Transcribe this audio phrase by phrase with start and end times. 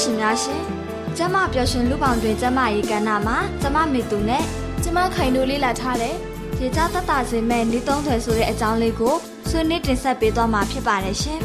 [0.00, 0.62] ရှင်များရှင်
[1.16, 4.44] ကျမပျော်ရွှင်လူပေါင်းတွေကျမရေကဏ္ဍမှာကျမမေသူနဲ့
[4.82, 6.16] ကျမခိုင်တို့လေးလာထားတယ်
[6.60, 9.14] ရေချတတစင်မဲ့နေသုံးထွယ်ဆိုတဲ့အကြောင်းလေးကို
[9.48, 11.40] ဆွေးနွေးတင်ဆက်ပေးသွားမှာဖြစ်ပါတယ်ရှင်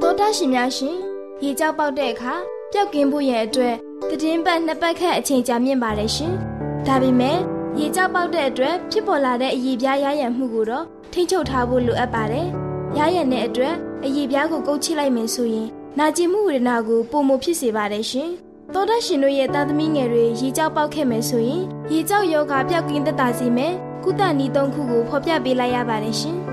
[0.00, 0.96] တော်တာရှင်များရှင်
[1.44, 2.34] ရေကြောက်ပေါက်တဲ့အခါ
[2.72, 3.74] ပျောက်ကင်းဖို့ရဲ့အတွက်
[4.20, 6.32] တည်င်းပတ်နှစ်ပတ်ခန့်အချိန်ကြာမြင့်ပါတယ်ရှင်
[6.86, 12.46] ဒါပေမဲ့ ရေကြောက်ပေါက်တဲ့အတွက်ဖြစ်ပေါ်လာတဲ့အရည်ပြားရရံမှုကိုတော့ထိန်းချုပ်ထားဖို့လိုအပ်ပါတယ်။
[12.98, 13.74] ရရံတဲ့အတွက်
[14.04, 15.68] အရည်ပြားကိုကုတ်ချိလိုက်မယ်ဆိုရင်
[15.98, 18.30] နာကျင်မှုဝေဒနာကိုပုံမဖြစ်စေပါတယ်ရှင်။
[18.74, 21.62] သောဒရှင်တို့ရဲ့သားသမီးငယ်တွေရေကြောက်ပေါက်ခဲ့မယ်ဆိုရင်
[21.92, 23.72] ရေကြောက်ယောဂပျောက်ကင်းသက်သာစေမယ်။
[24.04, 26.36] ကုသနည်းသုံးခုကိုဖော်ပြပေးလိုက်ရပါတယ်ရှင်။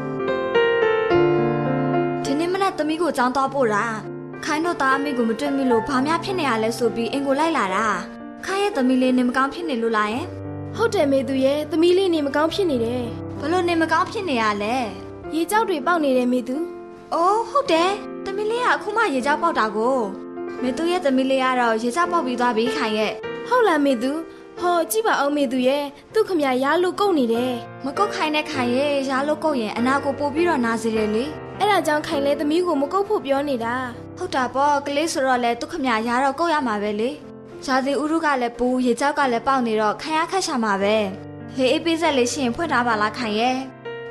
[2.23, 3.85] ဒီနေ့မနက်သမီးကိုကြောင်းသွားပို့တာ
[4.45, 7.85] ခိုင်းတော့သားအမေကိုမတွေ့မိလို့ဘာများဖြစ်နေရလဲဆိုပြီးအင်ကိုလိုက်လာတာ
[8.45, 10.27] ခိုင်းရဲ့သမီးလေးနေမကောင်းဖြစ်နေလို့လားယင်
[10.75, 13.03] ဟုတ်တယ်မေသူရဲ့သမီးလေးနေမကောင်းဖြစ်နေတယ်
[13.39, 14.75] ဘလို့နေမကောင်းဖြစ်နေရလဲ
[15.35, 16.57] ရေကြောက်တွေပေါက်နေတယ်မေသူ
[17.13, 17.91] အိုးဟုတ်တယ်
[18.25, 19.97] သမီးလေးကအခုမှရေကြောက်ပေါက်တာကို
[20.61, 23.13] မေသူရဲ့သမီးလေးကတော့ရေကြောက်ပေါက်ပြီးသွားပြီခိုင်ရဲ့
[23.47, 24.11] ဟုတ်လားမေသူ
[24.59, 25.83] ဟောကြည့်ပါအောင်မေသူရဲ့
[26.13, 27.53] သူ့ခမရရားလို့ကုတ်နေတယ်
[27.85, 31.25] မကုတ်ခိုင်တဲ့ခိုင်ရဲ့ရားလို့ကုတ်ရင်အနာကိုပို့ပြီးတော့နာစေတယ်လေ
[31.59, 33.75] အဲ့ဒါကြောင့်ခိုင်လဲသမီးကိုမကုတ်ဖို့ပြောနေတာ
[34.17, 37.09] ဟုတ်တာပေါ့ကလေးဆိုတော့လေသူ့ခမရရားတော့ကုတ်ရမှာပဲလေ
[37.65, 40.95] ရာသီဥတုကလည်းပူရေကြောက်ကလည်းပေါက်နေတော့ခံရခက်ရှာမှာပဲ
[41.57, 43.57] လေအေးပေးဆက်လေးရှိရင်ဖွင့်ထားပါလားခိုင်ရဲ့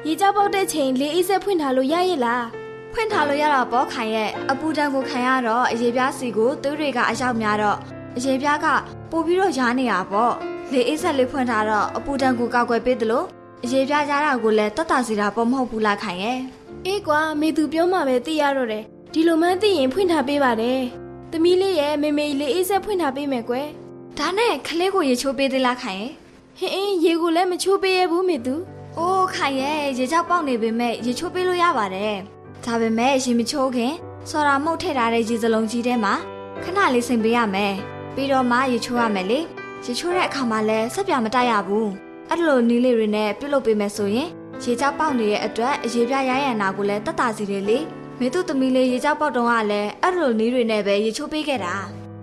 [0.06, 2.44] ရေကြောက်ပေါက်တဲ့ချိန်လေအေးဆက်ဖွင့်ထားလို့ရရဲ့လား
[2.92, 7.78] ဖွင့်ထားလို့ရတော့ပေါ့ခိုင်ရဲ့အပူတံကိုခံရတော့အရေပြားစီကိုသွေးတွေကအရောက်များတော့
[8.16, 8.66] အရေပြားက
[9.10, 10.32] ပို့ပြီးတော့ရားနေတာပေါ့
[10.72, 13.24] လေအေးဆက်လေးဖွင့်ထားတော့အပူတံကိုကောက်ွယ်ပေးသလို
[13.64, 16.38] အရေပြားကြားတာကိုလည်းတတ်တာစီတာပေါ့မဟုတ်ဘူးလားခိုင်ရဲ့
[16.86, 20.82] အေးကွာမေသူပြောမှပဲသိရတော့တယ်ဒီလိုမှန်းသိရင်ဖွင့်ထားပေးပါတယ်။
[21.32, 23.68] သမီးလေးရဲ့မေမေလေးအေးဆက်ဖွင့်ထားပေးမယ်ကွယ်။
[24.18, 26.10] ဒါနဲ့ခလေးကိုရေချိုးပေးသေးလားခိုင်ရဲ့။
[26.58, 28.54] ဟင်းရေကိုလည်းမချိုးပေးရဘူးမေသူ။
[28.98, 32.16] အိုးခိုင်ရဲ့ရေချောက်ပေါက်နေပေမဲ့ရေချိုးပေးလို့ရပါတယ်။
[32.64, 33.92] ဒါပေမဲ့ရေမချိုးခင်
[34.30, 36.14] စော်ရာမှုတ်ထည့်ထားတဲ့ရေစလုံးကြီးထဲမှာ
[36.62, 37.74] ခဏလေးစိမ်ပေးရမယ်။
[38.14, 39.40] ပြီးတော့မှရေချိုးရမယ်လေ။
[39.84, 41.88] ရေချိုးတဲ့အခါမှာလည်းဆက်ပြမတိုက်ရဘူး။
[42.30, 44.28] အဲ့လိုနီးလေးတွေနဲ့ပြုတ်လုပ်ပေးမယ်ဆိုရင်
[44.62, 47.78] ရေချောက်ပေါက်နေတဲ့အတွက်အရေပြားရရန်နာကိုလည်းတတ်တာစီတယ်လေ။
[48.22, 51.74] မေသူသမီးလေးရေကြောက်ပေါက်တုံးကလည်းအဲ့လိုနည်းတွေနဲ့ပဲရေချိုးပေးခဲ့တာ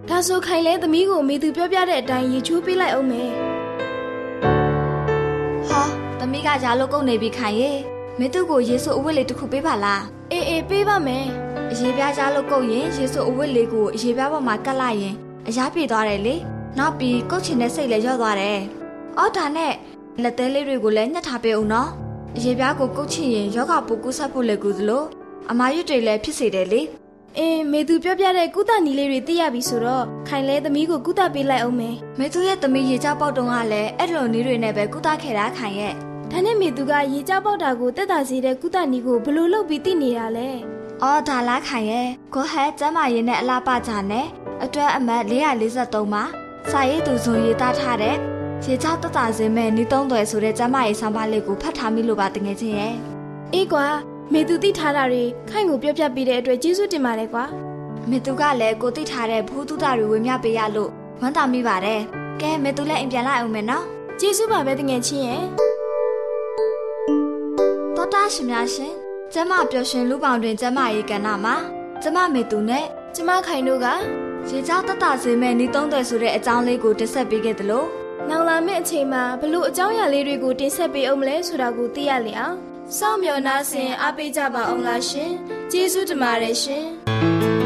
[0.10, 3.30] ဒါဆိုခိုင်လဲသမီးကိုမေသူပြောပြတဲ့အတိုင်းရေချိုးပေးလိုက်အောင်မယ်
[5.70, 5.82] ဟာ
[6.20, 7.72] သမီးကရာလို့ကုန်နေပြီခိုင်ရေ
[8.20, 11.26] မေသူကိုရေဆိုအဝတ်လေးတစ်ခုပေးပါလားအေးအေးပေးပါမယ်
[11.72, 15.16] အရေပြားရာလို့ကုန်ရင်ရေဆိုအဝတ်လေးကိုအရေပြားပေါ်မှာကတ်လိုက်ရင်
[15.48, 16.36] အရာပြေသွားတယ်လေ
[16.78, 18.60] နောက်ပြီးကုတ်ချင်တဲ့စိတ်လည်းလျော့သွားတယ်
[19.18, 19.74] အော်ဒါနဲ့
[20.24, 21.90] လက်သေးလေးတွေကိုလည်းညှက်ထားပေးအောင်နော်
[22.36, 25.04] အရေပြားကိုကုတ်ချင်ရင်ယောဂပိုကူးဆက်ဖို့လည်းကူသလို
[25.52, 26.82] အမာရွတ်တွေလည်းဖြစ်စေတယ်လေ
[27.38, 35.94] အင်းမေသူပြောပြတဲ့ကုသနီလေးတွေသိရပြီဆိုတော့ခိုင်လဲသမီးကိုကုသပေးလိုက်အောင်မယ်မေသူရဲ့သမီးရေချပေါက်တုံးကလည်းအဲ့လိုနီးတွေနဲ့ပဲကုသခဲ့တာခိုင်ရဲ့
[36.32, 40.50] ဒါနဲ့မေသူကရေချပေါက်တာကိုတက်တာစေတဲ့ကုသနီကိုဘလို့လုပ်ပြီးသိနေတာလဲ
[41.04, 44.26] အော်ဒါလားခိုင်ရဲ့ကိုဟဲကျမ်းမာရေးနဲ့အလားပါကြနဲ့
[44.64, 46.24] အတွဲအမတ်443မှာ
[46.72, 48.16] စာရေးသူဇွန်ရေးသားထားတဲ့
[48.66, 52.94] ရေချတက်တာစေမဲ့နီးသုံးသွယ်ဆိုတဲ့ကျမ်းမာရေးဆောင်းပါးလေးကိုဖတ်ထားမိလို့ပါတကယ်ချင်းရဲ့
[53.54, 53.88] အေးကွာ
[54.34, 57.46] မေသူသိထားတာတွေခိုင်ကိုပြောပြပေးတဲ့အတွက်ကျေးဇူးတင်ပါတယ်ကွာ
[58.10, 60.92] မေသူကလည်းကိုသိထားတဲ့ဘူးတုဒတွေဝေမျှပေးရလို့
[61.22, 62.02] ဝမ်းသာမိပါတယ်
[62.42, 63.86] ကဲမေသူလည်းအိမ်ပြန်လိုက်အောင်မယ်နော်
[64.20, 65.44] ကျေးဇူးပါပဲတငယ်ချင်းရဲ့
[67.96, 68.94] တော်တာရှင်များရှင်
[69.34, 71.56] ကျမပျော်ရွှင်လူပေါင်းတွင်ကျမရေကဏ္ဍမှာ
[72.02, 72.86] ကျမမေသူနဲ့
[73.16, 73.88] ကျမခိုင်တို့က
[74.50, 77.86] ရေချောက်တတစေမဲ့ဤသုံးတယ်ဆိုတဲ့အကြောင်းလေးကိုတင်ဆက်ပေးခဲ့သလို
[78.30, 85.32] နောက်လာမယ့်အချိန်မှာဘလို့အကြောင်းအရာလေးတွေကိုတင်ဆက်ပေးအောင်မလဲဆိုတာကိုသိရလေအောင် စောင့်မျှော်နှားဆင်အားပေးကြပါအောင်လားရှင်
[85.72, 87.57] ကျေးဇူးတင်ပါတယ်ရှင်ရှင်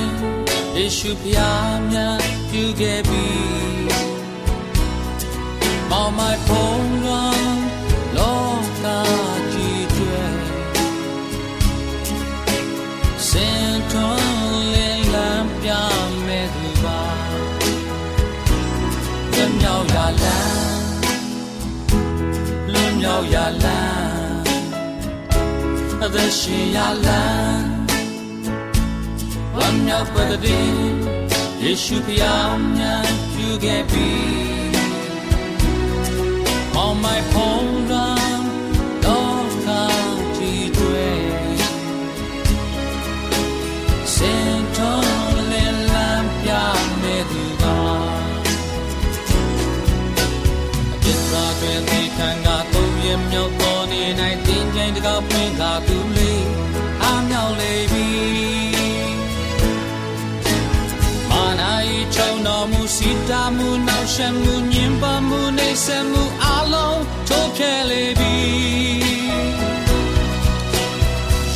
[0.76, 2.20] ယေရှုဖျားများ
[2.50, 3.26] ပြုခဲ့ပြီ
[5.90, 7.48] မောင်မိုင်ဖုံးလွန်
[8.16, 8.44] လော
[8.82, 8.86] က
[9.52, 10.24] ကြီးတွေ
[13.28, 15.70] စင်ထွန်းလင်းလန်းပြ
[16.26, 17.02] မဲ့သူပါ
[19.34, 20.86] လွန်မြောက်ရလန်း
[22.72, 24.42] လွန်မြောက်ရလန်း
[26.04, 27.10] အသက်ရှင်ရလ
[29.74, 30.68] န်းဝမ်းမြောက်ပွက်တဲ့
[31.62, 34.08] ယေရှုဖျားများပြုခဲ့ပြီ
[36.84, 38.24] On my home run
[55.06, 56.13] တော့
[63.30, 68.34] တာမှုနောက်ရှမှုညင်ပါမှုနေဆက်မှုအလုံးထိုးဖြဲလေပြီ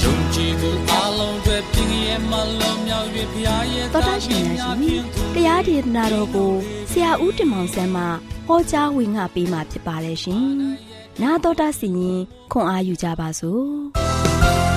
[0.00, 5.02] ယုံကြည်မှုအလုံးတွေပြင်းရဲ့မလုံးမြောက်၍ဖျားရဲ့တော်တရှင်များရှင်
[5.34, 6.52] တရားဒေသနာတော်ကို
[6.90, 8.04] ဆရာဦးတင်မောင်ဆန်းမှ
[8.46, 10.44] ဟောကြားဝင်ငါပေးมาဖြစ်ပါတယ်ရှင်။
[11.22, 12.20] နာတော်တာစီရင်
[12.52, 13.68] ခွန်အားယူကြပါစို့။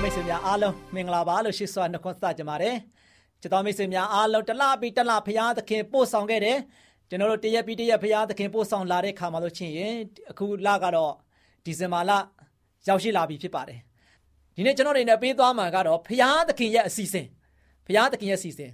[0.00, 2.76] တော်တို့ရှင်ဓမ္မမိတ်ဆွေများအားလုံးမင်္ဂလာပါလို့ရှိစွာနှုတ်ဆက်ကြပါတယ်။
[3.40, 6.58] ကျွန်တော်မိတ်ဆွေများအားလုံးတလပြီးတလဖရာသခင်ပို့ဆောင်ခဲ့တယ်။
[7.08, 9.94] ကျွန်တော်တို့တရက်ပြီးတရက်ဖရာသခင်ပို့ဆောင်လာတဲ့ခါမှလို့ချင်းရင်
[10.30, 11.12] အခုလကတော့
[11.64, 12.12] ဒီဇင်ဘာလ
[12.88, 13.78] ရောက်ရှိလာပြီဖြစ်ပါတယ်။
[14.56, 17.26] ဒီနေ့ကျွန်တော်တွေနဲ့ပေးသွားမှာကတော့ဖရာသခင်ရဲ့အစီအစဉ်
[17.86, 18.70] ဖရာသခင်ရဲ့အစီအစဉ်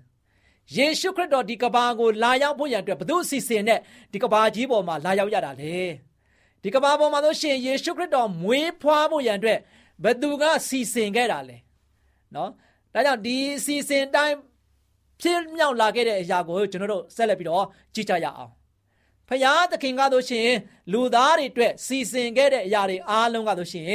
[0.77, 3.81] ယေရှုခရစ်တော်ဒီကဘာကိုလာရောက်ဖို့ရန်အတွက်ဘု து အစီအစဉ်နဲ့
[4.13, 5.77] ဒီကဘာကြီးပေါ်မှာလာရောက်ရတာလေ
[6.63, 9.59] ဒီကဘာပေါ်မှာဆိုရှင်ယေရှုခရစ်တော်မွေးဖွားဖို့ရန်အတွက်
[10.05, 11.57] ဘယ်သူကစီစဉ်ခဲ့တာလဲ
[12.35, 12.51] နော်
[12.95, 14.37] ဒါကြောင့်ဒီအစီအစဉ်တိုင်း
[15.21, 17.65] ဖြစ်မြောက်လာခဲ့တဲ့အရာကိုကျွန်တော်တို့ဆက်လက်ပြီးတော့
[17.95, 18.53] ကြည့်ကြရအောင်
[19.29, 20.51] ဖယားသခင်ကဆိုရှင်
[20.93, 23.93] လူသားတွေအတွက်စီစဉ်ခဲ့တဲ့အရာတွေအားလုံးကဆိုရှင်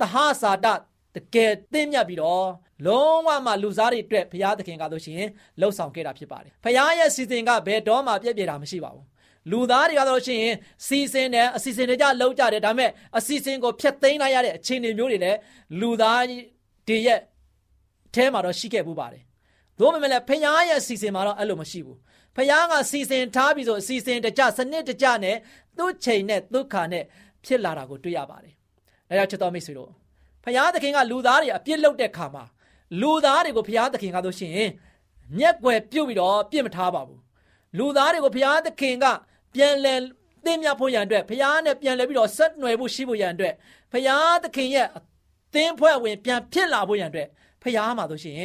[0.00, 0.66] သဟစာတ
[1.14, 2.46] တကယ်သိမြတ်ပြီးတော့
[2.86, 5.22] လုံးဝမှလူစားတွေအတွက်ဘုရားသခင်ကဆိုရှင်
[5.60, 9.04] လှုပ်ဆောင်ခဲ့တာဖြစ်ပါတယ်ဘုရားရဲ့စီစဉ်ကဘယ်တော့မှပြည့်ပြည့်တာမရှိပါဘူး
[9.50, 10.42] လူသားတွေကတော့ရှင်
[10.86, 15.38] စီစဉ်တယ်အစီအစဉ်တွေကြလုံးကြတယ်ဒါပေမဲ့အစီအစဉ်ကိုဖျက်သိမ်းလိုက်ရတဲ့အခြေအနေမျိုးတွေလည်း
[15.80, 16.24] လူသား
[16.88, 17.20] တွေရဲ့
[18.14, 19.22] အဲမှာတော့ရှိခဲ့ဘူးပါတယ်။
[19.78, 21.98] သို့ပေမဲ့လည်းဖခင်ရဲ့အစီအစဉ်မှာတော့အဲ့လိုမရှိဘူး။
[22.36, 25.36] ဖခင်ကစီစဉ်ထားပြီးဆိုအစီအစဉ်တကြစနစ်တကြနဲ့
[25.78, 27.04] သူ့ချိန်နဲ့ဒုက္ခနဲ့
[27.44, 28.54] ဖြစ်လာတာကိုတွေ့ရပါတယ်။
[29.10, 29.90] အဲဒါချစ်တော်မိတ်ဆွေတို့
[30.44, 32.44] ဖခင်သခင်ကလူသားတွေအပြစ်လုပ်တဲ့ခါမှာ
[33.00, 34.52] လူသားတွေကိုဘုရားသခင်ကဆိုရှင်
[35.38, 37.20] မျက်ွယ်ပြုတ်ပြီးတော့ပြစ်မထားပါဘူး
[37.78, 39.04] လူသားတွေကိုဘုရားသခင်က
[39.54, 40.00] ပြန်လည်
[40.44, 43.54] သိမြတ်ဖို့ရန်အတွက်ဘုရားနဲ့ပြန်လည်ပြီးတော့ဆက်နွယ်ဖို့ရှိဖို့ရန်အတွက်
[43.92, 44.88] ဘုရားသခင်ရဲ့
[45.54, 47.28] သင်းဖွဲ့ဝင်ပြန်ဖြစ်လာဖို့ရန်အတွက်
[47.62, 48.36] ဘုရားမှာဆိုရှင်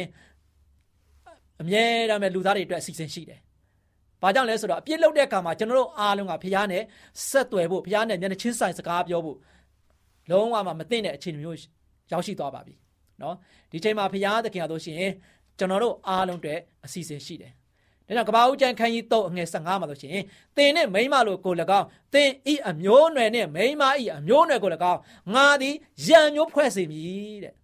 [1.60, 3.40] အမြဲတမ်းပဲလူသားတွေအတွက်အစီအစဉ်ရှိတယ်။
[4.22, 6.82] ဘာကြောင့်လဲဆိုတော့အပြစ်လုပ်တဲ့အခါမှာကျွန်တော်တို့အားလုံးကဘုရားနဲ့
[7.28, 9.36] ဆက်သွယ်ဖို့ဘုရားနဲ့မျက်နှာချင်းဆိုင်စကားပြောဖို့
[10.30, 11.58] လုံးဝမသိတဲ့အခြေအနေမျိုး
[12.12, 12.74] ရောက်ရှိသွားပါပြီ။
[13.22, 13.34] နော်
[13.70, 15.12] ဒီချိန်မှာဘုရားသခင်အားလို့ရှိရင်
[15.58, 17.52] ကျွန်တော်တို့အားလုံးအတွက်အစီအစဉ်ရှိတယ်
[18.10, 20.24] ဒါကြောင့်ကဘာဦးကျန်ခန်းကြီး3အငယ်15မှာလို့ရှိရင်
[20.56, 25.00] သင်နဲ့မိန်းမလို့ကို၎င်းသင်ဤအမျိုးနွယ်နဲ့မိန်းမဤအမျိုးနွယ်ကို၎င်း
[25.34, 25.74] ငါသည်
[26.06, 27.54] ရံမျိုးဖွဲ့စေမည်တဲ့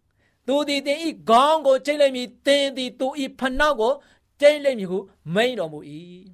[0.47, 3.93] သူသည်သင်ဤခေါင်းကိုကျိတ်လိုက်မည်သင်သည်သူဤဖနှောက်ကို
[4.41, 4.99] ကျိတ်လိုက်မည်ဟု
[5.35, 5.79] မိန်တော်မူ၏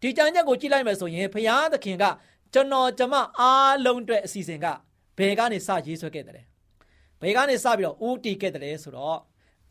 [0.00, 2.04] ဒီကြံချက်ကိုကြည့်လိုက်မယ်ဆိုရင်ဘုရားသခင်က
[2.52, 4.66] ကျွန်တော်ကျမအားလုံးအတွက်အစီအစဉ်က
[5.18, 6.46] ဘယ်ကနေစရေးဆွဲခဲ့တယ်
[7.20, 9.18] ဘယ်ကနေစပြီးတော့ဦးတည်ခဲ့တယ်ဆိုတော့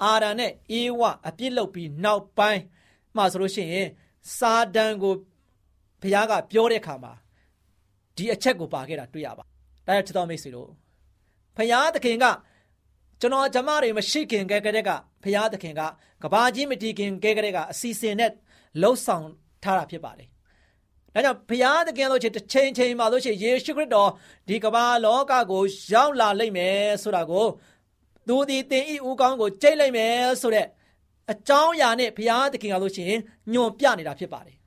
[0.04, 2.62] အာရန်နဲ့အေဝအပြစ်လုပ်ပြီးနောက်ပိုင်း
[3.16, 3.88] မှဆိုလို့ရှိရင်
[4.38, 5.14] စာတန်ကို
[6.02, 7.14] ဘုရားကပြောတဲ့အခါမှာ
[8.16, 9.44] ဒီအချက်ကိုပါခဲ့တာတွေ့ရပါ
[9.88, 10.70] ဒါကြောင့်ချစ်တော်မိတ်ဆွေတို့
[11.58, 12.26] ဘုရားသခင်က
[13.22, 14.90] ကျွန်တော်ကျမတွေမရှိခင်ကဲကတဲ့က
[15.24, 15.82] ဖရာသခင်က
[16.24, 18.32] ကဘာကြီးမတီးခင်ကဲကတဲ့ကအစီအစဉ်နဲ့
[18.82, 19.26] လှုပ်ဆောင်
[19.64, 20.30] ထားတာဖြစ်ပါတယ်။
[21.14, 24.10] ဒါကြောင့်ဘုရားသခင်တို့ချင်းတစ်ချိန်ချိန်မှာလို့ရှိရင်ယေရှုခရစ်တော်
[24.48, 25.64] ဒီကမ္ဘာလောကကို
[25.94, 27.48] ရောက်လာလိမ့်မယ်ဆိုတာကို
[28.28, 30.68] သူဒီတင်ဤဦးကောင်းကိုကြိတ်လိုက်မယ်ဆိုတဲ့
[31.32, 33.20] အကြောင်းအရာနဲ့ဘုရားသခင်ကလို့ရှိရင်
[33.54, 34.56] ညွန်ပြနေတာဖြစ်ပါတယ်။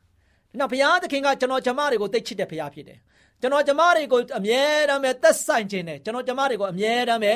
[0.50, 2.98] ဒါကြောင့်ဘုရားသခင်ကကျွန်တော်ကျမတွေကိုသိချစ်တဲ့ဘုရားဖြစ်တယ်။
[3.40, 7.32] ကျွန်တော်ကျမတွေကိုအမြဲတမ်းပဲသက်ဆိုင်ခြင်းနဲ့ကျွန်တော်ကျမတွေကိုအမြဲတမ်းပဲ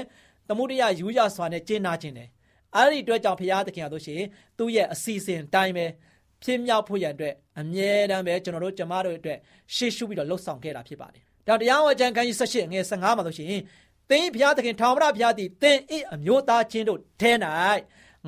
[0.49, 2.29] သမှုတရားယူရစွာနဲ့ကျင့်နာခြင်းနဲ့
[2.77, 4.27] အဲ့ဒီအတွက်ကြောင့်ဘုရားသခင်ကလို့ရှိရင်
[4.59, 5.87] သူ့ရဲ့အစီအစဉ်တိုင်းပဲ
[6.43, 9.39] ဖြစ်မြောက်ဖို့ရန်အတွက်အမြဲတမ်းပဲကျွန်တော်တို့ကျမတို့အတွက်
[9.75, 13.63] ရှေ့ရှုပြီးတော့လှုပ်ဆောင်ခဲ့တာဖြစ်ပါတယ်။ဒါတရားဝကျမ်းခန်းကြီး78ငွေ15မှာလို့ရှိရင်
[14.11, 15.79] သင်ဘုရားသခင်ထာဝရဘုရားသည်သင်၏
[16.15, 17.33] အမျိုးသားချင်းတို့ထဲ၌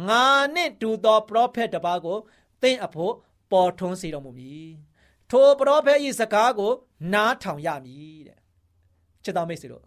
[0.08, 2.18] ငါနှင့်တူသောပရောဖက်တစ်ပါးကို
[2.62, 3.12] သင်အဖို့
[3.50, 4.70] ပေါ်ထွန်းစေတော်မူမည်။
[5.30, 6.72] ထိုပရောဖက်၏စကားကို
[7.12, 8.38] နားထောင်ရမည်တဲ့။
[9.24, 9.84] ချစ်တော်မိတ်ဆွေတို့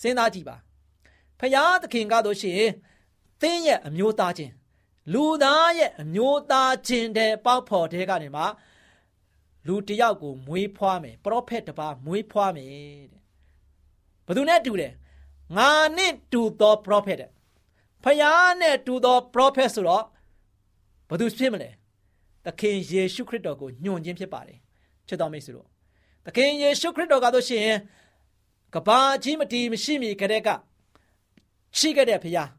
[0.00, 0.56] စဉ်းစားကြည့်ပါ။
[1.38, 2.62] ဘုရားသခင်ကတော့ရှင်
[3.40, 4.52] သင်ရဲ့အမျိုးသားချင်း
[5.12, 8.44] လူသားရဲ့အမျိုးသားချင်းတဲ့ပေါက်ဖော်တဲ့ကနေမှ
[9.66, 12.70] လူတယောက်ကိုမွေးဖွားမယ်ပရောဖက်တစ်ပါးမွေးဖွားမယ်
[13.12, 13.20] တဲ့
[14.26, 14.92] ဘယ်သူနဲ့တူတယ်
[15.56, 17.30] ငါနဲ့တူသောပရောဖက်တဲ့
[18.04, 20.04] ဖယားနဲ့တူသောပရောဖက်ဆိုတော့
[21.08, 21.70] ဘယ်သူဖြစ်မလဲ
[22.44, 24.58] သခင်ယေရှုခရစ်တော်ကိုညွှန်ခြင်းဖြစ်ပါတယ်
[25.08, 25.66] ချစ်တော်မိတ်ဆွေတို့
[26.26, 27.68] သခင်ယေရှုခရစ်တော်ကတော့ရှင်
[28.74, 30.48] ကဘာကြီးမတီးမရှိမီကတဲ့က
[31.78, 32.50] ရှိခဲ့တဲ့ဖယား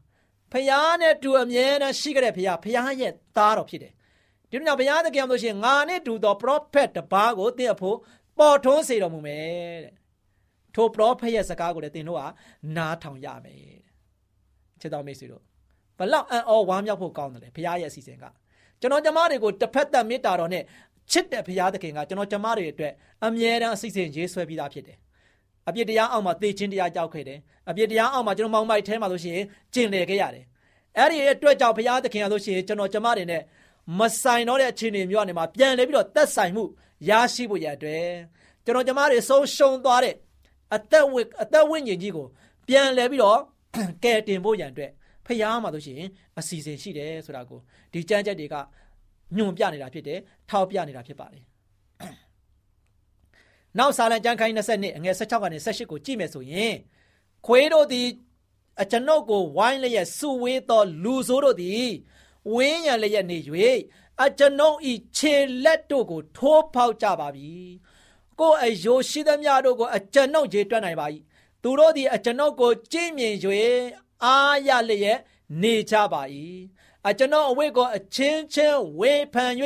[0.52, 3.92] ဖယားနဲ့တူအမြဲတမ်းရှိကြတဲ့ဖယားဖယားရဲ့သားတော်ဖြစ်တယ်။
[4.50, 7.96] ဒီလိုကြောင့်ဘုရားသခင်တို့ရှင်ငါနဲ့တူသော prophet တပါးကိုသင်အဖို့
[8.38, 9.94] ပေါ်ထွန်းစေတော်မူမယ်တဲ့။
[10.74, 12.22] ထို prophet ရဲ့စကားကိုလည်းသင်တို့က
[12.76, 13.82] နားထောင်ရမယ်တဲ့။
[14.84, 15.42] ချစ်တော်မိတ်ဆွေတို့
[15.98, 18.24] ဘလောက်အံ့ဩဝမ်းမြောက်ဖို့ကောင်းတယ်လေဘုရားရဲ့အစီအစဉ်က
[18.80, 20.62] ကျွန်တော်ကျမတွေကိုတစ်ဖက်သက်မေတ္တာတော်နဲ့
[21.12, 22.92] ချစ်တဲ့ဘုရားသခင်ကကျွန်တော်ကျမတွေအတွက်
[23.24, 24.96] အမြဲတမ်းအစီအစဉ်ရေးဆွဲပြီးသားဖြစ်တယ်
[25.68, 27.38] အပြစ်တရားအောက်မှာသေခြင်းတရားကြောက်ခဲ့တယ်
[27.70, 30.44] အပြစ်တရားအောက်မှာကျွန်တော်မောင်မိုက်ထဲမှာလို့ရှိရင်ကျင်လည်ခဲ့ရတယ်
[30.98, 33.42] အဲ့ဒီအတွက်ကြောင့်ဘုရားသခင်ကလို့ရှိရင်ကျွန်တော်ကျမတွေနဲ့
[33.98, 36.64] မဆိုင်တော့တဲ့အခြေအနေမျိုးကနေမှာပြန်လဲပြီးတော့သက်ဆိုင်မှု
[37.08, 38.06] ရရှိဖို့ရအတွက်
[38.64, 40.14] ကျွန်တော်ကျမတွေဆုံးရှုံးသွားတဲ့
[40.74, 42.26] အသက်ဝိအသက်ဝိညာဉ်ကြီးကို
[42.68, 43.40] ပြန်လဲပြီးတော့
[44.04, 44.92] ကယ်တင်ဖို့ရန်အတွက်
[45.26, 47.60] ဖျားမှာလို့ရှိရင်အစီအစဉ်ရှိတယ်ဆိုတာကို
[47.92, 48.54] ဒီကြမ်းကြက်တွေက
[49.36, 50.18] ညွန်ပြနေတာဖြစ်တယ်
[50.50, 51.44] ထောက်ပြနေတာဖြစ်ပါတယ်
[53.78, 56.74] နောက်စာလံကျမ်းခိုင်း20နှစ်အငယ်16ကနေ18ကိုကြည့်မယ်ဆိုရင်
[57.46, 58.08] ခွေးတို့သည်
[58.82, 61.86] အကျွန်ုပ်ကိုဝိုင်းလျက်စုဝေးသောလူဆိုးတို့သည်
[62.54, 63.38] ဝင်းရံလျက်နေ၍
[64.24, 67.52] အကျွန်ုပ်ဤခြေလက်တို့ကို ထိုးဖောက်ကြပါပြီ
[68.40, 71.06] ကိုယ်အယိုရှိသမျှတို့ကိုအကျွန်ုပ်ခြေတွက်နိုင်ပါ၏
[71.66, 73.34] သူတို့သည်အကျွန်ုပ်ကိုကြည်မြင်၍
[74.24, 74.36] အာ
[74.68, 75.18] ရလျက်
[75.62, 76.22] နေကြပါ၏
[77.08, 79.52] အကျွန်ုပ်အဝိတ်ကိုအချင်းချင်းဝေဖန်၍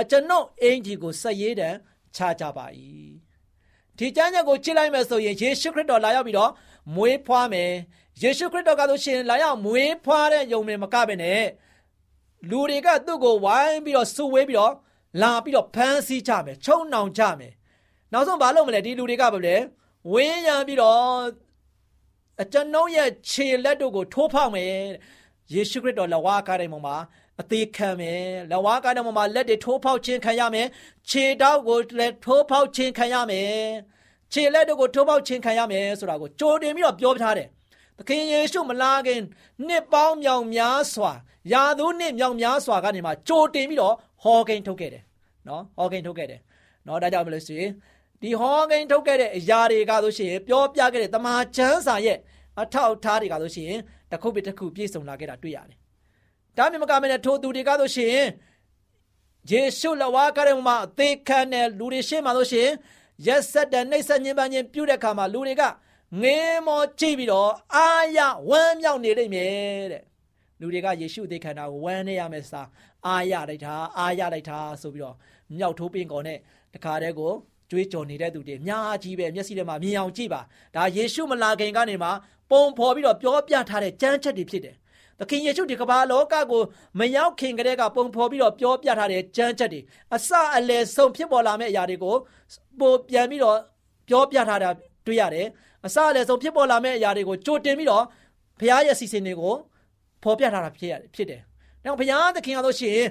[0.00, 1.70] အကျွန်ုပ်အင်ကြီးကိုဆက်ရေးတံ
[2.14, 2.66] ချကြပါ၏
[3.96, 6.52] ဒီကျမ်းချက်ကိုကြည့်လိုက်မယ်ဆိုရင်ယေရှုခရစ်တော်လာရောက်ပြီးတော့
[6.94, 7.72] မွေးဖွားမယ်
[8.22, 11.42] ယေရှုခရစ်တော်ကဆိုရှင်လာရောက်မွေးဖွားတဲ့ယုံတွေမကပဲနဲ့
[12.50, 14.74] လူတွေကသူ့ကိုဝိုင်းပြီးတော့စုဝေးပြီးတော့
[15.22, 17.52] လာပြီးတော့ဖမ်းဆီးကြမယ်ချုံနှောင်ကြမယ်
[18.12, 19.56] နောက်ဆုံးဘာလုပ်မလဲဒီလူတွေကဘာလဲ
[20.12, 21.02] ဝင်းရံပြီးတော့
[22.42, 24.74] အကျွန်ုပ်ရဲ့ခြေလက်တို့ကိုထိုးဖောက်မယ်
[25.52, 26.96] ယေရှုခရစ်တော်လက်ဝါးကားတဲ့ပုံမှာ
[27.40, 30.66] အသေးခံမယ်လက်ဝါးကားတဲ့ပုံမှာလက်တွေထိုးဖောက်ခြင်းခံရမယ်
[31.10, 33.52] ခြေတောက်ကိုလည်းထိုးဖောက်ခြင်းခံရမယ်
[34.32, 37.48] ခြေလက်တို့ကိုထိုးဖောက်ခြင်းခံရမယ်ဆိုတာကိုကြိုတင်ပြီးတော့ပြောထားတယ်
[37.98, 39.20] သခင်ယေရှုမလာခင်
[39.66, 41.12] နှစ်ပေါင်းမြောင်များစွာ
[41.52, 45.02] ယာသူနှစ်မြောင်များစွာကနေမှကြိုတင်ပြီးတော့ဟောကိန်းထုတ်ခဲ့တယ်
[45.48, 46.40] နော်ဟောကိန်းထုတ်ခဲ့တယ်
[46.86, 47.70] နော်ဒါကြောင့်မလို့ဆိုရင်
[48.22, 52.18] ဒီဟောကိန်းထုတ်ခဲ့တဲ့အရာတွေကဆိုရှင်ပြောပြခဲ့တဲ့တမန်ကျမ်းစာရဲ့
[52.60, 53.72] အထောက်အထားတွေကဆိုရှင်
[54.10, 55.78] တစ်ခုပြီးတစ်ခုပြည့်စုံလာခဲ့တာတွေ့ရတယ်
[56.56, 58.18] ဒါမြင်မကမနဲ့ထိုသူတွေကဆိုရှင်
[59.50, 62.68] ယေရှုလဝါကရမအသေးခံတဲ့လူတွေရှင်းမှာဆိုရှင်
[63.26, 65.62] ရက်ဆက်တဲ့နှိမ့်ဆက်ညင်ပန်းချင်းပြုတဲ့ခါမှာလူတွေက
[66.22, 70.02] ငေးမောကြည့်ပြီးတော့အာရဝမ်းမြောက်နေလိမ့်မယ်တဲ့
[70.60, 72.62] လူတွေကယေရှုသေခန္ဓာကိုဝမ်းနေရမယ်စာ
[73.06, 75.16] အာရလိုက်တာအာရလိုက်တာဆိုပြီးတော့
[75.56, 76.38] မြောက်ထိုးပင်ကောနဲ့
[76.74, 77.32] တခါတည်းကို
[77.70, 80.40] ကြွေးကြော်နေတဲ့သူတွေအများကြီးပဲမျက်စိထဲမှာမြင်အောင်ကြည့်ပါ
[80.74, 82.08] ဒါယေရှုမလာခင်ကနေမှ
[82.50, 84.76] ပုံဖော်ပြီးတော့ပြောပြထားတဲ့ကြမ်းချက်တွေဖြစ်တယ်
[85.18, 86.62] သခင်ယေရှုဒီကမ္ဘာလောကကို
[86.98, 89.80] မရောက်ခင်ကတည်းကပုံဖော်ပြီးတော့ပြောပြထားတဲ့ကြမ်းချက်တွေ
[90.14, 92.14] အစအလယ်ဆုံးဖြစ်ပေါ်လာမယ့်အရာတွေကို
[92.80, 93.58] ပိုပြန်ပြီးတော့
[94.08, 94.70] ပြောပြထားတာ
[95.06, 95.46] တွေ့ရတယ်
[95.86, 98.04] အစအလယ်ဆုံးဖြစ်ပေါ်လာမယ့်အရာတွေကိုကြိုတင်ပြီးတော့
[98.60, 99.54] ဘုရားရဲ့စီစဉ်တွေကို
[100.22, 101.40] ဖော်ပြထားတာဖြစ်ရတယ်ဖြစ်တယ်။
[101.84, 103.08] ဒါဘုရားသခင်ကလို့ရှိရင်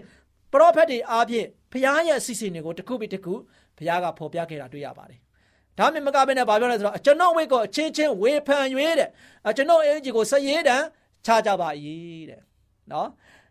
[0.52, 3.34] ပရောဖက်တွေအားဖြင့်ဘုရားရဲ့အစီအစဉ်တွေကိုတစ်ခုပြီးတစ်ခု
[3.80, 5.20] ဘုရားကဖော်ပြခဲ့တာတွေ့ရပါတယ်။
[5.78, 8.66] ဒါမှမကဘဲနဲ့ဘာပြောလဲဆိုတော့ကျွန်တော်ဝိတ်ကိုအချင်းချင်းဝေဖန်၍
[9.00, 9.10] တဲ့
[9.58, 10.78] ကျွန်တော်အင်ဂျီကိုစည်ရတံ
[11.26, 11.70] ချကြပါ၏
[12.30, 12.42] တဲ့။
[12.92, 13.08] နော်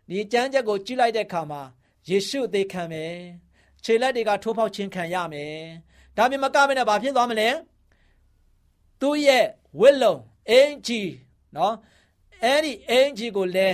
[0.09, 1.61] ဒီကျမ်းချက်ကိုကြည့်လိုက်တဲ့အခါမှာ
[2.09, 3.15] ယေရှုသေခံမယ်။
[3.83, 5.57] ခြေလက်တွေကထိုးပေါက်ခြင်းခံရမယ်။
[6.17, 7.49] ဒါမှမကဘဲနဲ့ဘာဖြစ်သွားမလဲ။
[9.01, 9.45] သူ့ရဲ့
[9.79, 10.15] ဝစ်လုံ
[10.49, 11.01] အင်ဂျီ
[11.55, 11.75] နော်
[12.43, 13.67] အဲ့ဒီအင်ကြီးကိုလဲ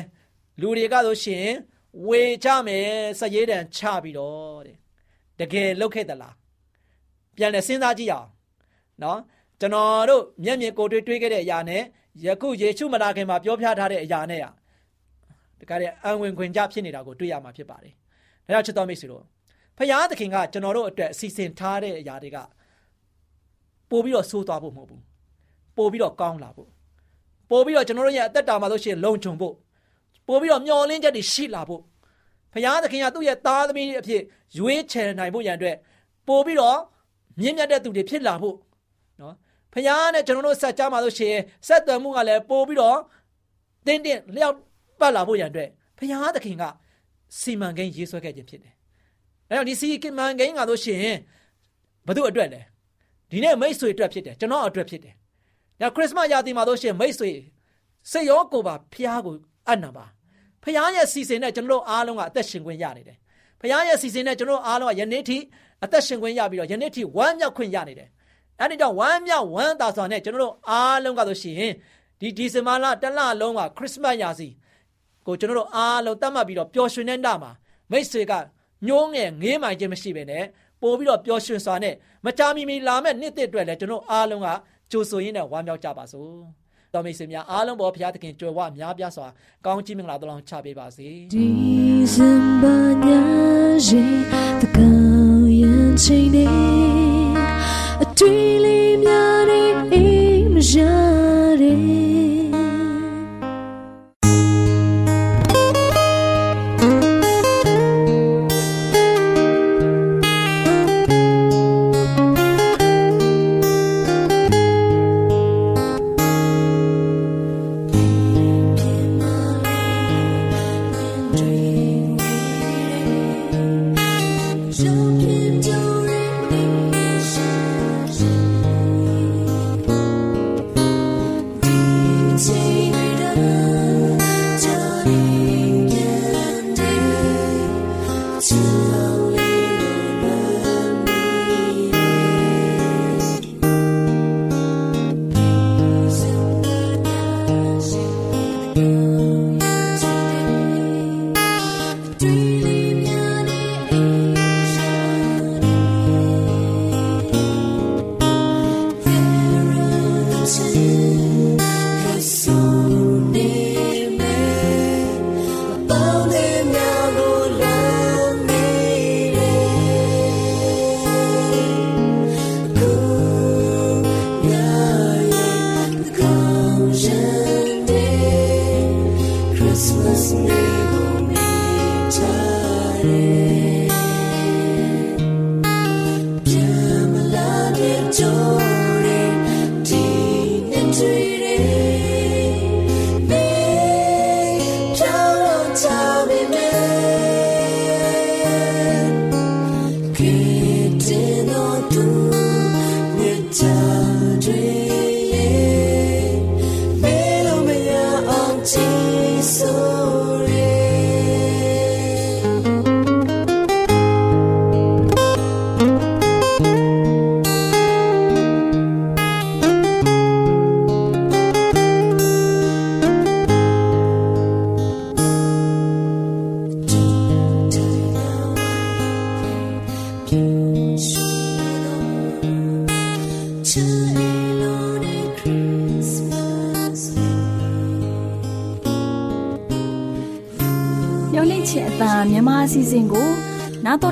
[0.61, 1.47] လူတွေကဆိုရှင်
[2.07, 4.77] ဝေချမယ်စရေးတံချပြီးတော့တဲ့
[5.39, 6.35] တကယ်လုတ်ခဲ့သလား
[7.37, 8.27] ပြန်လဲစဉ်းစားကြည့်အောင်
[9.03, 9.19] နော်
[9.59, 11.81] ကျွန်တော်တို့မျက်မြင်ကိုတွေ့တွေ့ခဲ့တဲ့အရာနဲ့
[12.25, 14.41] ယခုယေရှုမလာခင်မှာပြောပြထားတဲ့အရာနဲ့
[15.59, 17.93] တကယ်အံဝင်ခွင်ကြဖြစ်နေတာကိုတွေ့ရမှာဖြစ်ပါတယ်။
[18.45, 19.23] ဒါကြောင့်ချစ်တော်မိတ်ဆွေတို့
[19.77, 22.37] ဖခင်သခင်ကကျွန်တော်တို့အတွက်အစီအစဉ်ထားတဲ့အရာတွေက
[23.89, 25.01] ပို့ပြီးတော့ဆိုးသွားဖို့မဟုတ်ဘူး။
[25.77, 26.69] ပို့ပြီးတော့ကောင်းလာဖို့
[27.49, 29.53] ပို့ပြီးတော့ကျွန်တော်တို့ရဲ့အသက်တာမှာဆိုရှင်လုံခြုံဖို့
[30.27, 31.81] ပို့ပြီးတော့မျောလင်းချက်တွေရှိလာဖို့
[32.53, 34.21] ဖခင်သခင်ကသူ့ရဲ့သားသမီးအဖြစ်
[34.57, 35.77] ရွေးချယ်နိုင်ဖို့ရန်အတွက်
[36.27, 36.79] ပို့ပြီးတော့
[37.39, 38.55] မြင့်မြတ်တဲ့သူတွေဖြစ်လာဖို့
[39.21, 39.35] နော်
[39.73, 42.99] ဖခင်နဲ့ကျွန်တော်တို့ဆက်ကြမှာလို့ရှိရင်ဆက်သွယ်မှုကလည်းပို့ပြီးတော့
[43.85, 44.55] တင်းတင်းလျောက်
[44.99, 46.63] ပတ်လာဖို့ရန်အတွက်ဖခင်သခင်က
[47.39, 48.73] စီမံကိန်းရေးဆွဲခဲ့ခြင်းဖြစ်တယ်။
[49.49, 49.87] အဲတော့ဒီစီ
[50.17, 51.17] မံကိန်းကလို့ရှိရင်
[52.07, 52.61] ဘသူအတွက်လဲ
[53.31, 55.15] ဒီနေ့မိတ်ဆွေအတွက်ဖြစ်တယ်ကျွန်တော်အတွက်ဖြစ်တယ်။
[55.81, 57.31] ညခရစ်စမတ်ရာသီမှာလို့ရှိရင်မိတ်ဆွေ
[58.11, 59.35] စိတ်ရောကိုယ်ပါဖခင်ကို
[59.67, 60.05] အံ့နာပါ။
[60.63, 63.17] ဖခင်ရဲ့စီစဉ်နဲ့ကျွန်တော်တို့အားလုံးကအသက်ရှင်ခွင့်ရနေတယ်။
[63.59, 65.37] ဖခင်ရဲ့စီစဉ်နဲ့ကျွန်တော်တို့အားလုံးကယနေ့ထိ
[65.83, 68.09] အသက်ရှင်ခွင့်ရပြီးတော့ယနေ့ထိဝမ်းမြောက်ခွင့်ရနေတယ်။
[68.61, 71.71] အဲဒီကြောင့်ဝမ်းမြောက်ဝမ်းသာစွာနဲ့ကျွန်တော်တို့အားလုံးကဆိုရှင်
[72.19, 74.49] ဒီဒီဇင်ဘာလတစ်လလုံးကခရစ်စမတ်ရာသီ
[75.27, 77.51] ကိုကျွန်တော်တို့အားလုံးတတ်မှတ်ပြီးတော့ပျော်ရွှင်နေတာမှာ
[77.91, 78.33] မိတ်ဆွေက
[78.87, 80.43] ညှိုးငယ်ငေးမှန်ခြင်းမရှိဘဲနဲ့
[80.81, 84.47] ပို့ပြီးတော့ပျော်ရွှင်စွာနဲ့မချမီမီလာမဲ့နှစ်သစ်အတွက်လည်းကျွန်တော်အားလုံးက
[84.91, 86.31] ကြိုဆိုရင်းနဲ့ဝမ်းမြောက်ကြပါစို့
[86.93, 89.27] တော်မိတ်ဆွေများအားလုံးပေါ်ဘုရားသခင်ကြွယ်ဝများပြားစွာ
[89.65, 91.45] ကောင်းချီးမင်္ဂလာတော်ချပေးပါစေဒီ
[92.13, 93.07] ဇင်ဘာည
[93.87, 94.03] ရေ
[94.61, 95.04] တကောင်းရင်
[96.03, 96.45] ချိန်နေ
[98.03, 99.61] အတွေ့လေးများနေ
[99.91, 100.03] အိ
[100.35, 100.73] မ်မရ
[101.61, 102.24] တော်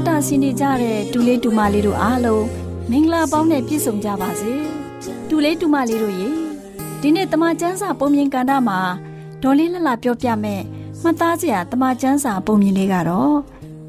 [0.07, 2.45] တာဆင်းနေကြတဲ့ဒူလေးဒူမလေးတို့အားလုံး
[2.89, 4.51] မင်္ဂလာပေါင်းနဲ့ပြည့်စုံကြပါစေ
[5.29, 6.27] ဒူလေးဒူမလေးတို့ရေ
[7.01, 8.79] ဒီနေ့တမချန်းစာပုံမြင်ကန်တာမှာ
[9.41, 10.61] ဒေါ်လေးလှလှပြောပြမဲ့
[11.01, 13.35] မှတ်သားစရာတမချန်းစာပုံမြင်လေးကတော့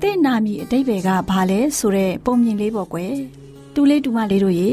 [0.02, 3.14] တင့်နာမီအတိတ်တွေကဘာလဲဆိုတဲ့ပုံမြင်လေးပေါ့ကွယ်
[3.74, 4.72] ဒူလေးဒူမလေးတို့ရေ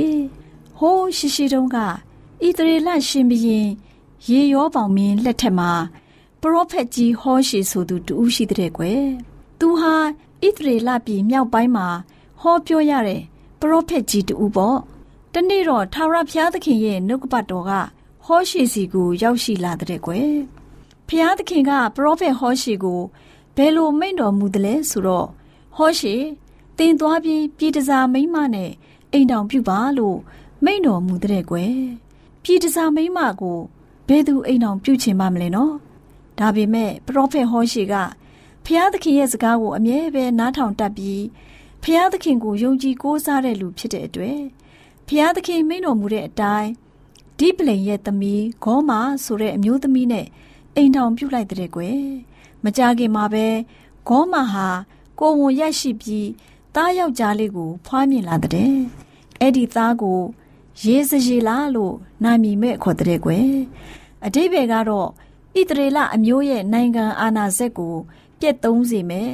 [0.77, 1.85] ဟိုးရှိရှိတုန်းကဣ
[2.57, 3.67] သရေလရှင်ဘရင်
[4.29, 5.71] ရေရောပေါင်မင်းလက်ထက်မှာ
[6.41, 9.05] ပရောဖက်ကြီးဟောရှိဆိုသူတူရှိတဲ့ကွယ်
[9.61, 9.95] သူဟာ
[10.43, 11.87] ဣသရေလပြည်မြောက်ပိုင်းမှာ
[12.41, 13.21] ဟောပြောရတဲ့
[13.59, 14.77] ပရောဖက်ကြီးတူပေါ့
[15.33, 17.71] တနေ့တော့ထာဝရဘုရားသခင်ရဲ့နှုတ်ကပတ်တော်က
[18.25, 20.31] ဟောရှိစီကိုရောက်ရှိလာတဲ့ကွယ်
[21.07, 23.01] ဘုရားသခင်ကပရောဖက်ဟောရှိကို
[23.55, 25.27] ဘယ်လိုမိန့်တော်မူတယ်လဲဆိုတော့
[25.75, 26.15] ဟောရှိ
[26.77, 28.71] တင်သွားပြီးပြည်တစားမိမနဲ့
[29.11, 30.17] အိမ်တောင်ပြုပါလို့
[30.65, 31.73] မိန့်တော်မူတဲ့ကွယ်
[32.43, 33.59] ပြည်တစားမိမကို
[34.07, 35.73] ဘယ်သူအိမ်တောင်ပြုချင်ပါမလဲနော်
[36.39, 37.95] ဒါပေမဲ့ပရောဖက်ဟောရှေက
[38.65, 41.23] ဖျားသခင်ရဲ့စကားကိုအမြဲပဲနားထောင်တတ်ပြီး
[41.83, 44.39] ဖျားသခင်ကိုယုံကြည်ကိုးစားတဲ့လူဖြစ်တဲ့အတွက်
[45.07, 46.69] ဖျားသခင်မိန့်တော်မူတဲ့အတိုင်း
[47.39, 50.25] ဒီပလိန်ရဲ့သမီးဂေါမာဆိုတဲ့အမျိုးသမီးနဲ့
[50.75, 52.01] အိမ်ထောင်ပြုတ်လိုက်တဲ့ကွယ်
[52.63, 53.47] မကြခင်မှာပဲ
[54.07, 54.67] ဂေါမာဟာ
[55.19, 56.29] ကိုဝန်ရရှိပြီး
[56.75, 58.73] သားယောက်ျားလေးကို ဖွားမြင်လာတဲ့
[59.39, 60.19] အဲ့ဒီသားကို
[60.83, 63.51] ရေးစရီလာလို့နာမည်မဲ့ခေါ်တဲ့ကွယ်
[64.25, 65.07] အတိဘယ်ကတော့
[65.57, 67.95] ဣတရေလအမျိုးရဲ့နိုင်ငံအာဏာစက်ကို
[68.41, 69.29] ပြက်သုံးစေမယ်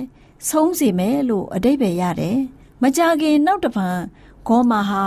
[0.50, 2.40] ဆုံးစေမယ်လို့အတိဘယ်ရတယ်
[2.82, 3.88] မကြခင်နောက်တပံ
[4.48, 5.04] ဂေါမာဟာ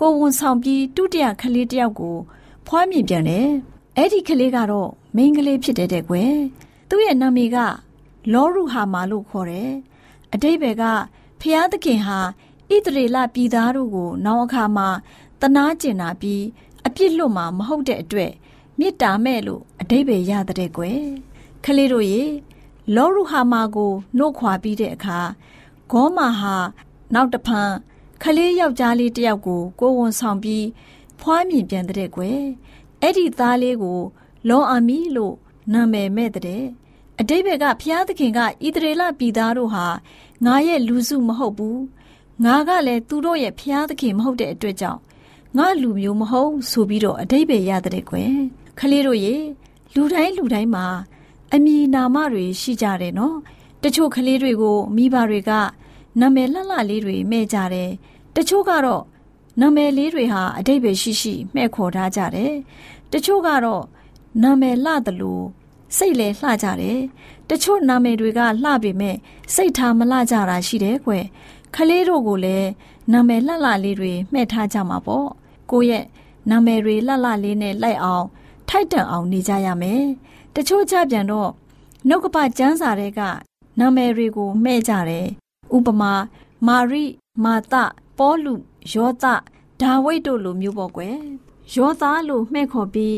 [0.00, 2.16] ကိုဝန်ဆောင်ပြီးတုတရခလေးတယောက်ကို
[2.66, 3.48] ဖွားမြင်ပြန်တယ်
[3.96, 6.34] အဲ့ဒီကလေးကတော့မိန်းကလေးဖြစ်တဲ့တဲ့ကွယ်
[6.88, 7.58] သူ့ရဲ့နာမည်က
[8.32, 9.70] လောရုဟာမာလို့ခေါ်တယ်
[10.32, 10.84] အတိဘယ်က
[11.40, 12.18] ဖျားသခင်ဟာ
[12.70, 14.88] ဣတရေလပြည်သားတို့ကို နောက်အခါမှာ
[15.40, 16.44] တနာကျင်နာပြီး
[16.86, 18.32] အပြစ်လွတ်မှာမဟုတ်တဲ့အတွက်
[18.78, 21.00] မေတ္တာမဲ့လို့အတိဘယ်ရတဲ့ကွယ်
[21.64, 22.22] ခလေးတို့ရေ
[22.96, 25.18] လောရုဟာမာကိုနှုတ်ခွာပြီးတဲ့အခါ
[25.90, 26.56] ဂေါမာဟာ
[27.14, 27.70] နောက်တဖန်
[28.22, 30.66] ခလေးယောက်ျားလေးတယောက်ကိုကိုဝန်ဆောင်ပြီး
[31.20, 32.40] ဖွားမြင်ပြန်တဲ့ကွယ်
[33.00, 34.00] အဲ့ဒီသားလေးကို
[34.48, 35.34] လောအာမီလို့
[35.72, 36.64] နာမည်မဲ့တဲ့
[37.20, 39.86] အတိဘယ်ကဖျားသခင်ကဣသရေလပြည်သားတို့ဟာ
[40.44, 41.80] ငါရဲ့လူစုမဟုတ်ဘူး
[42.44, 45.00] ငါကလည်းသူတို့ရဲ့ဖျားသခင်မဟုတ်တဲ့အတွက်ကြောင့်
[45.56, 48.32] ငါလူမျိုးမဟုတ်ဆိုပြီးတော့အတိဘယ်ရတဲ့ကွယ်
[48.78, 49.34] ခလေးတို့ရေ
[49.94, 50.86] လူတိုင်းလူတိုင်းမှာ
[51.54, 53.36] အမည်နာမတွေရှိကြတယ်နော်
[53.82, 55.52] တချို့ကလေးတွေကိုမိဘတွေက
[56.20, 57.90] နာမည်လှလှလေးတွေမဲ့ကြတယ်
[58.36, 59.04] တချို့ကတော့
[59.60, 62.54] နာမည်လေးတွေဟာအတိတ်ပဲရှိရှိမှဲ့ခေါ်ထားကြတယ်
[63.12, 63.84] တချို့ကတော့
[64.42, 65.44] နာမည်လှတယ်လို့
[65.96, 67.00] စိတ်လည်းလှကြတယ်
[67.50, 69.16] တချို့နာမည်တွေကလှပေမဲ့
[69.54, 71.24] စိတ်ထားမလှကြတာရှိတယ်ကွယ်
[71.74, 72.68] ခလေးတို့ကိုလည်း
[73.12, 75.28] နာမည်လှလှလေးတွေမှဲ့ထားကြမှာပေါ့
[75.70, 76.04] ကိုရဲ့
[76.50, 78.26] နာမည်တွေလှလှလေးနဲ့လိုက်အောင်
[78.68, 80.02] ထိုက်တန်အောင်နေကြရမယ်
[80.60, 81.50] တချို့ကြပြန်တော့
[82.08, 83.20] နှုတ်ကပကျမ်းစာတွေက
[83.78, 85.26] နာမည်တွေကိုမှဲ့ကြတယ်
[85.76, 86.12] ဥပမာ
[86.66, 87.04] မာရိ
[87.44, 87.74] မာသ
[88.18, 88.54] ပေါလု
[88.92, 89.24] ယောသ
[89.80, 91.16] ဒါဝိတ်တို့လိုမျိုးပေါ့ကွယ်
[91.74, 93.16] ယောသလို့မှဲ့ခေါ်ပြီး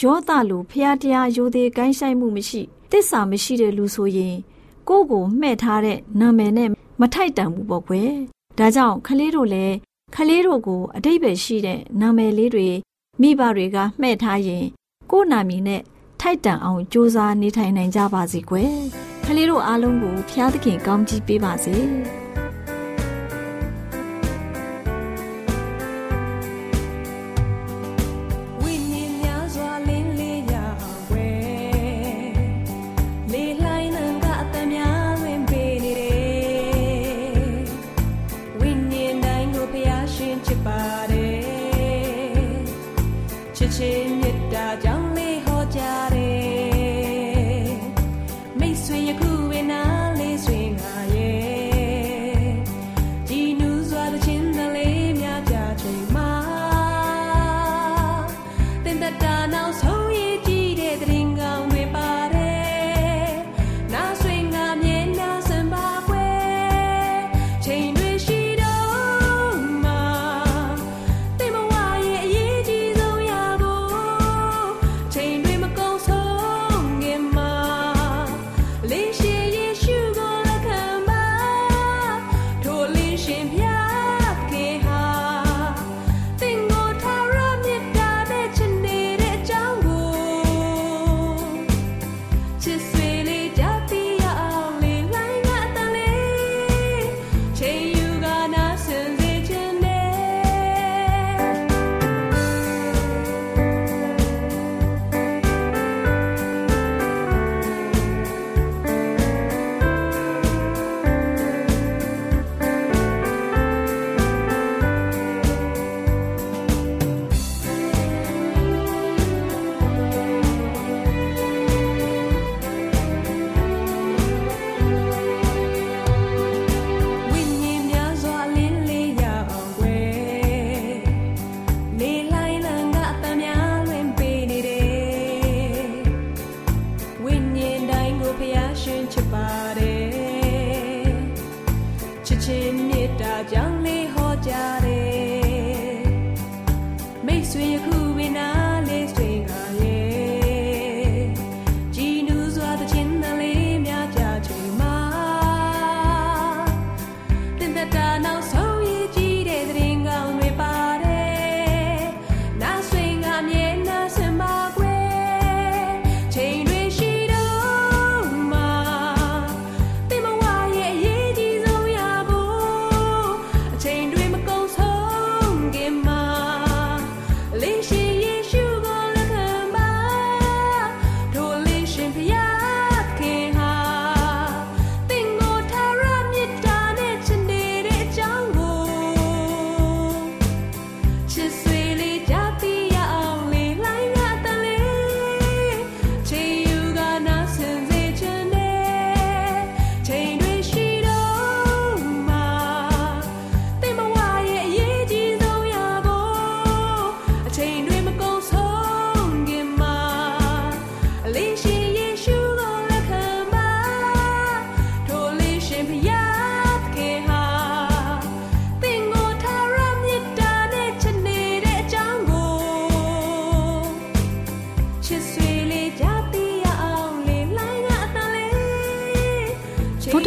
[0.00, 4.36] ယောသလိုဖျားတရားရိုသေကိုင်းဆိုင်မှုမရှိတစ္ဆာမရှိတဲ့လူဆိုရင်
[4.88, 8.12] ကိုယ့်ကိုမှဲ့ထားတဲ့နာမည်နဲ့မထိုက်တန်ဘူးပေါ့ကွယ်
[8.58, 9.74] ဒါကြောင့်ခလေးတို့လည်း
[10.14, 12.68] ခလေးတို့ကိုအတိတ်ပဲရှိတဲ့နာမည်လေးတွေ
[13.20, 14.64] မိဘတွေကမှဲ့ထားရင်
[15.10, 15.82] ကိုယ့်နာမည်နဲ့
[16.20, 18.74] ထိုက်တန်အောင်ကြိုးစားနေထိုင်နိုင်ကြပါစေကွယ်
[19.24, 21.74] ခလေးတို့အားလုံးကိုဖျားသခင်ကောင်းချီးပေးပါစေ